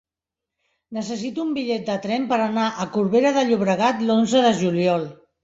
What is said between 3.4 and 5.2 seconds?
Llobregat l'onze de juliol.